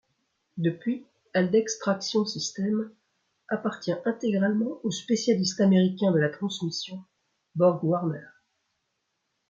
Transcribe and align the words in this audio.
Depuis 0.57 1.05
Haldex 1.35 1.77
Traction 1.77 2.25
Systems 2.25 2.89
appartient 3.49 3.93
intégralement 4.05 4.79
au 4.81 4.89
spécialiste 4.89 5.61
américain 5.61 6.11
de 6.11 6.17
la 6.17 6.29
transmission 6.29 7.03
BorgWarner. 7.53 8.25